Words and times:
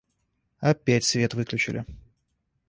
Опять 0.61 1.03
свет 1.03 1.35
выключили. 1.35 1.85